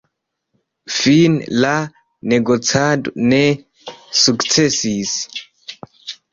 [0.95, 1.73] Fine la
[2.33, 3.41] negocado ne
[4.25, 5.17] sukcesis.